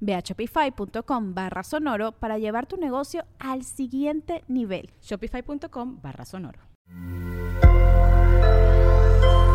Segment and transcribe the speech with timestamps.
[0.00, 4.90] Ve a shopify.com barra sonoro para llevar tu negocio al siguiente nivel.
[5.02, 6.60] Shopify.com barra sonoro.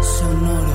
[0.01, 0.73] Sonoro.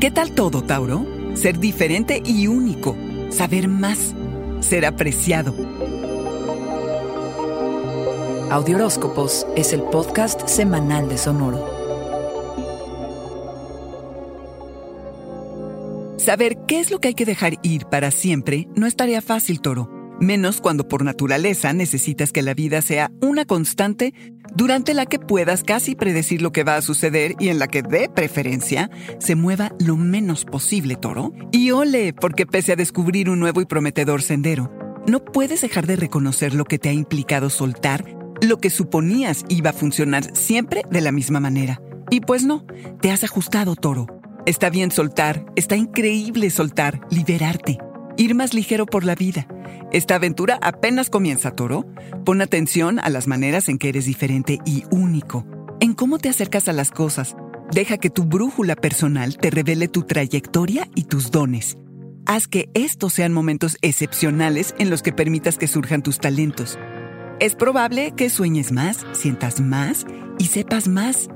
[0.00, 1.06] ¿Qué tal todo, Tauro?
[1.34, 2.96] Ser diferente y único.
[3.30, 4.14] Saber más.
[4.60, 5.54] Ser apreciado.
[8.50, 11.73] Audioróscopos es el podcast semanal de Sonoro.
[16.24, 19.60] Saber qué es lo que hay que dejar ir para siempre no es tarea fácil,
[19.60, 19.90] Toro.
[20.20, 24.14] Menos cuando por naturaleza necesitas que la vida sea una constante
[24.54, 27.82] durante la que puedas casi predecir lo que va a suceder y en la que,
[27.82, 31.34] de preferencia, se mueva lo menos posible, Toro.
[31.52, 34.72] Y ole, porque pese a descubrir un nuevo y prometedor sendero,
[35.06, 38.02] no puedes dejar de reconocer lo que te ha implicado soltar
[38.40, 41.82] lo que suponías iba a funcionar siempre de la misma manera.
[42.08, 42.64] Y pues no,
[43.02, 44.06] te has ajustado, Toro
[44.46, 47.78] Está bien soltar, está increíble soltar, liberarte,
[48.18, 49.46] ir más ligero por la vida.
[49.90, 51.86] Esta aventura apenas comienza, Toro.
[52.26, 55.46] Pon atención a las maneras en que eres diferente y único,
[55.80, 57.36] en cómo te acercas a las cosas.
[57.72, 61.78] Deja que tu brújula personal te revele tu trayectoria y tus dones.
[62.26, 66.78] Haz que estos sean momentos excepcionales en los que permitas que surjan tus talentos.
[67.40, 70.06] Es probable que sueñes más, sientas más
[70.38, 71.28] y sepas más.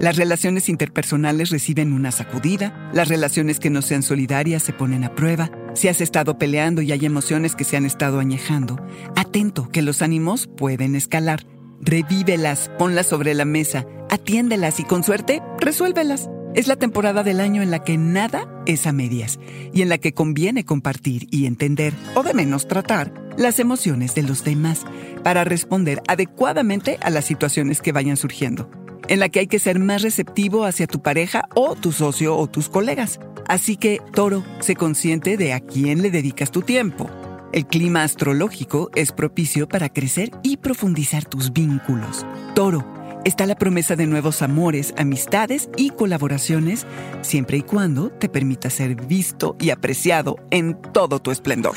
[0.00, 5.14] Las relaciones interpersonales reciben una sacudida, las relaciones que no sean solidarias se ponen a
[5.14, 5.50] prueba.
[5.74, 8.76] Si has estado peleando y hay emociones que se han estado añejando,
[9.14, 11.46] atento que los ánimos pueden escalar.
[11.80, 16.28] Revívelas, ponlas sobre la mesa, atiéndelas y con suerte, resuélvelas.
[16.54, 19.38] Es la temporada del año en la que nada es a medias
[19.72, 24.22] y en la que conviene compartir y entender, o de menos tratar, las emociones de
[24.22, 24.84] los demás
[25.24, 28.70] para responder adecuadamente a las situaciones que vayan surgiendo
[29.08, 32.46] en la que hay que ser más receptivo hacia tu pareja o tu socio o
[32.46, 33.20] tus colegas.
[33.46, 37.10] Así que, Toro, sé consciente de a quién le dedicas tu tiempo.
[37.52, 42.26] El clima astrológico es propicio para crecer y profundizar tus vínculos.
[42.54, 42.84] Toro,
[43.24, 46.86] está la promesa de nuevos amores, amistades y colaboraciones,
[47.22, 51.76] siempre y cuando te permita ser visto y apreciado en todo tu esplendor.